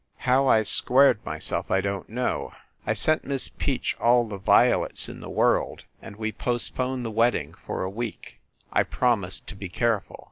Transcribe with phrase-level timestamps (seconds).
[0.25, 2.53] How I squared myself I don t know.
[2.87, 7.53] I sent Miss Peach all the violets in the world, and we postponed the wedding
[7.67, 8.39] for a week.
[8.73, 10.19] I promised to be careful.